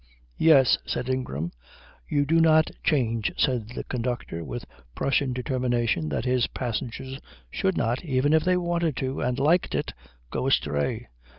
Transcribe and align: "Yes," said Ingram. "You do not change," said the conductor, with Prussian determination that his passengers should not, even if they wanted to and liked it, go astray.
"Yes," 0.39 0.79
said 0.83 1.09
Ingram. 1.09 1.51
"You 2.09 2.25
do 2.25 2.41
not 2.41 2.71
change," 2.83 3.31
said 3.37 3.67
the 3.75 3.83
conductor, 3.83 4.43
with 4.43 4.65
Prussian 4.95 5.31
determination 5.31 6.09
that 6.09 6.25
his 6.25 6.47
passengers 6.47 7.19
should 7.51 7.77
not, 7.77 8.03
even 8.03 8.33
if 8.33 8.43
they 8.43 8.57
wanted 8.57 8.95
to 8.97 9.21
and 9.21 9.37
liked 9.37 9.75
it, 9.75 9.93
go 10.31 10.47
astray. 10.47 11.07